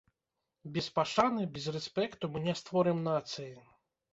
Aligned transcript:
Без 0.77 0.87
пашаны, 0.95 1.45
без 1.57 1.67
рэспекту 1.75 2.33
мы 2.33 2.43
не 2.49 2.57
створым 2.63 3.07
нацыі. 3.11 3.51